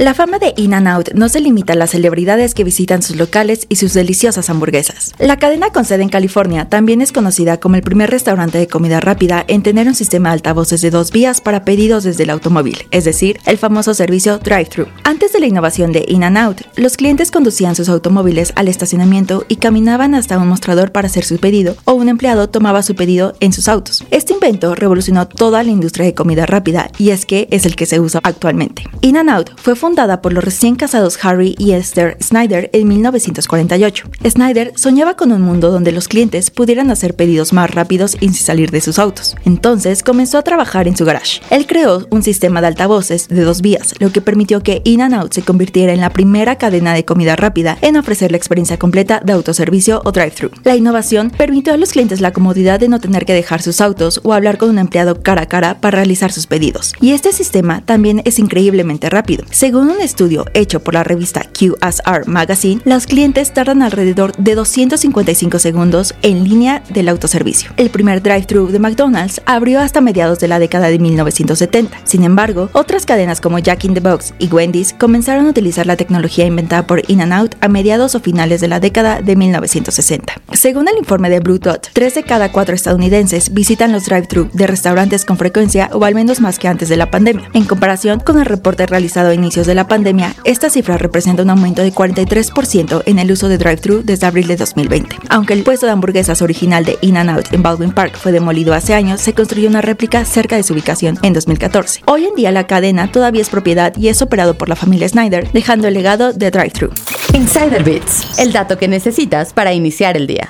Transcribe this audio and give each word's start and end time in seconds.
La 0.00 0.14
fama 0.14 0.38
de 0.38 0.54
In 0.56 0.72
n 0.72 0.88
Out 0.88 1.10
no 1.12 1.28
se 1.28 1.40
limita 1.40 1.74
a 1.74 1.76
las 1.76 1.90
celebridades 1.90 2.54
que 2.54 2.64
visitan 2.64 3.02
sus 3.02 3.16
locales 3.16 3.66
y 3.68 3.76
sus 3.76 3.92
deliciosas 3.92 4.48
hamburguesas. 4.48 5.12
La 5.18 5.36
cadena 5.36 5.68
con 5.68 5.84
sede 5.84 6.02
en 6.02 6.08
California 6.08 6.70
también 6.70 7.02
es 7.02 7.12
conocida 7.12 7.60
como 7.60 7.74
el 7.76 7.82
primer 7.82 8.08
restaurante 8.08 8.56
de 8.56 8.66
comida 8.66 9.00
rápida 9.00 9.44
en 9.46 9.62
tener 9.62 9.86
un 9.88 9.94
sistema 9.94 10.30
de 10.30 10.36
altavoces 10.36 10.80
de 10.80 10.88
dos 10.88 11.10
vías 11.10 11.42
para 11.42 11.66
pedidos 11.66 12.02
desde 12.02 12.22
el 12.22 12.30
automóvil, 12.30 12.78
es 12.92 13.04
decir, 13.04 13.40
el 13.44 13.58
famoso 13.58 13.92
servicio 13.92 14.38
drive-thru. 14.38 14.86
Antes 15.04 15.34
de 15.34 15.40
la 15.40 15.48
innovación 15.48 15.92
de 15.92 16.06
In 16.08 16.22
n 16.22 16.40
Out, 16.40 16.62
los 16.76 16.96
clientes 16.96 17.30
conducían 17.30 17.76
sus 17.76 17.90
automóviles 17.90 18.54
al 18.56 18.68
estacionamiento 18.68 19.44
y 19.48 19.56
caminaban 19.56 20.14
hasta 20.14 20.38
un 20.38 20.48
mostrador 20.48 20.92
para 20.92 21.08
hacer 21.08 21.26
su 21.26 21.36
pedido, 21.36 21.76
o 21.84 21.92
un 21.92 22.08
empleado 22.08 22.48
tomaba 22.48 22.82
su 22.82 22.94
pedido 22.94 23.34
en 23.40 23.52
sus 23.52 23.68
autos. 23.68 24.02
Este 24.10 24.32
invento 24.32 24.74
revolucionó 24.74 25.28
toda 25.28 25.62
la 25.62 25.72
industria 25.72 26.06
de 26.06 26.14
comida 26.14 26.46
rápida 26.46 26.90
y 26.96 27.10
es 27.10 27.26
que 27.26 27.48
es 27.50 27.66
el 27.66 27.76
que 27.76 27.84
se 27.84 28.00
usa 28.00 28.20
actualmente. 28.24 28.84
In 29.02 29.18
Out 29.28 29.50
fue 29.58 29.76
fundada 29.90 30.22
por 30.22 30.32
los 30.32 30.44
recién 30.44 30.76
casados 30.76 31.18
Harry 31.24 31.56
y 31.58 31.72
Esther 31.72 32.16
Snyder 32.22 32.70
en 32.72 32.86
1948. 32.86 34.08
Snyder 34.24 34.72
soñaba 34.76 35.16
con 35.16 35.32
un 35.32 35.42
mundo 35.42 35.72
donde 35.72 35.90
los 35.90 36.06
clientes 36.06 36.52
pudieran 36.52 36.92
hacer 36.92 37.16
pedidos 37.16 37.52
más 37.52 37.74
rápidos 37.74 38.14
y 38.20 38.28
sin 38.28 38.34
salir 38.34 38.70
de 38.70 38.80
sus 38.82 39.00
autos. 39.00 39.34
Entonces 39.44 40.04
comenzó 40.04 40.38
a 40.38 40.42
trabajar 40.42 40.86
en 40.86 40.96
su 40.96 41.04
garage. 41.04 41.40
Él 41.50 41.66
creó 41.66 42.06
un 42.10 42.22
sistema 42.22 42.60
de 42.60 42.68
altavoces 42.68 43.26
de 43.26 43.42
dos 43.42 43.62
vías, 43.62 43.94
lo 43.98 44.12
que 44.12 44.20
permitió 44.20 44.62
que 44.62 44.80
In 44.84 45.00
n 45.00 45.16
Out 45.16 45.32
se 45.32 45.42
convirtiera 45.42 45.92
en 45.92 46.00
la 46.00 46.10
primera 46.10 46.54
cadena 46.54 46.94
de 46.94 47.04
comida 47.04 47.34
rápida 47.34 47.76
en 47.82 47.96
ofrecer 47.96 48.30
la 48.30 48.36
experiencia 48.36 48.78
completa 48.78 49.20
de 49.24 49.32
autoservicio 49.32 50.02
o 50.04 50.12
drive-thru. 50.12 50.52
La 50.62 50.76
innovación 50.76 51.30
permitió 51.30 51.74
a 51.74 51.76
los 51.76 51.90
clientes 51.90 52.20
la 52.20 52.32
comodidad 52.32 52.78
de 52.78 52.88
no 52.88 53.00
tener 53.00 53.26
que 53.26 53.34
dejar 53.34 53.60
sus 53.60 53.80
autos 53.80 54.20
o 54.22 54.34
hablar 54.34 54.56
con 54.56 54.70
un 54.70 54.78
empleado 54.78 55.20
cara 55.20 55.42
a 55.42 55.46
cara 55.46 55.80
para 55.80 55.96
realizar 55.96 56.30
sus 56.30 56.46
pedidos. 56.46 56.92
Y 57.00 57.10
este 57.10 57.32
sistema 57.32 57.80
también 57.84 58.22
es 58.24 58.38
increíblemente 58.38 59.10
rápido. 59.10 59.44
Según 59.50 59.79
un 59.88 60.00
estudio 60.00 60.44
hecho 60.52 60.80
por 60.80 60.94
la 60.94 61.04
revista 61.04 61.46
QSR 61.52 62.26
Magazine, 62.26 62.82
los 62.84 63.06
clientes 63.06 63.54
tardan 63.54 63.82
alrededor 63.82 64.36
de 64.36 64.54
255 64.54 65.58
segundos 65.58 66.14
en 66.22 66.44
línea 66.44 66.82
del 66.90 67.08
autoservicio. 67.08 67.70
El 67.76 67.90
primer 67.90 68.22
drive-thru 68.22 68.68
de 68.68 68.78
McDonald's 68.78 69.40
abrió 69.46 69.80
hasta 69.80 70.00
mediados 70.00 70.40
de 70.40 70.48
la 70.48 70.58
década 70.58 70.88
de 70.88 70.98
1970. 70.98 71.98
Sin 72.04 72.24
embargo, 72.24 72.68
otras 72.72 73.06
cadenas 73.06 73.40
como 73.40 73.58
Jack 73.58 73.84
in 73.84 73.94
the 73.94 74.00
Box 74.00 74.34
y 74.38 74.48
Wendy's 74.48 74.92
comenzaron 74.92 75.46
a 75.46 75.50
utilizar 75.50 75.86
la 75.86 75.96
tecnología 75.96 76.46
inventada 76.46 76.86
por 76.86 77.02
In-N-Out 77.08 77.54
a 77.60 77.68
mediados 77.68 78.14
o 78.14 78.20
finales 78.20 78.60
de 78.60 78.68
la 78.68 78.80
década 78.80 79.22
de 79.22 79.36
1960. 79.36 80.34
Según 80.52 80.88
el 80.88 80.98
informe 80.98 81.30
de 81.30 81.40
Blue 81.40 81.58
Dot, 81.58 81.88
3 81.92 82.14
de 82.14 82.22
cada 82.22 82.52
4 82.52 82.74
estadounidenses 82.74 83.54
visitan 83.54 83.92
los 83.92 84.06
drive-thru 84.06 84.50
de 84.52 84.66
restaurantes 84.66 85.24
con 85.24 85.38
frecuencia 85.38 85.90
o 85.92 86.04
al 86.04 86.14
menos 86.14 86.40
más 86.40 86.58
que 86.58 86.68
antes 86.68 86.88
de 86.88 86.96
la 86.96 87.10
pandemia. 87.10 87.48
En 87.54 87.64
comparación 87.64 88.20
con 88.20 88.38
el 88.38 88.46
reporte 88.46 88.86
realizado 88.86 89.30
a 89.30 89.34
inicios 89.34 89.59
de 89.66 89.74
la 89.74 89.86
pandemia, 89.86 90.34
esta 90.44 90.70
cifra 90.70 90.98
representa 90.98 91.42
un 91.42 91.50
aumento 91.50 91.82
de 91.82 91.92
43% 91.92 93.02
en 93.06 93.18
el 93.18 93.32
uso 93.32 93.48
de 93.48 93.58
drive-thru 93.58 94.02
desde 94.04 94.26
abril 94.26 94.46
de 94.46 94.56
2020. 94.56 95.16
Aunque 95.28 95.54
el 95.54 95.62
puesto 95.62 95.86
de 95.86 95.92
hamburguesas 95.92 96.42
original 96.42 96.84
de 96.84 96.98
In-N-Out 97.00 97.52
en 97.52 97.62
Baldwin 97.62 97.92
Park 97.92 98.16
fue 98.16 98.32
demolido 98.32 98.74
hace 98.74 98.94
años, 98.94 99.20
se 99.20 99.32
construyó 99.32 99.68
una 99.68 99.80
réplica 99.80 100.24
cerca 100.24 100.56
de 100.56 100.62
su 100.62 100.72
ubicación 100.72 101.18
en 101.22 101.32
2014. 101.32 102.02
Hoy 102.06 102.26
en 102.26 102.34
día 102.34 102.52
la 102.52 102.66
cadena 102.66 103.10
todavía 103.10 103.42
es 103.42 103.50
propiedad 103.50 103.96
y 103.96 104.08
es 104.08 104.22
operado 104.22 104.56
por 104.56 104.68
la 104.68 104.76
familia 104.76 105.08
Snyder, 105.08 105.50
dejando 105.52 105.88
el 105.88 105.94
legado 105.94 106.32
de 106.32 106.50
drive-thru. 106.50 106.90
Insider 107.34 107.84
Bits, 107.84 108.38
el 108.38 108.52
dato 108.52 108.78
que 108.78 108.88
necesitas 108.88 109.52
para 109.52 109.72
iniciar 109.72 110.16
el 110.16 110.26
día. 110.26 110.48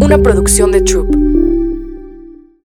Una 0.00 0.18
producción 0.18 0.72
de 0.72 0.80
Troop. 0.80 1.29